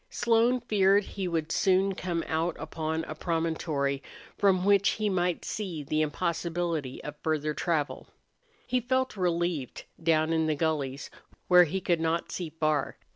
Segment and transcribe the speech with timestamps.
[0.09, 4.01] Slone feared he would soon come out upon a promontory
[4.35, 8.07] from which he might see the impossibility of further travel.
[8.65, 11.11] He felt relieved down in the gullies,
[11.47, 12.97] where he could not see far.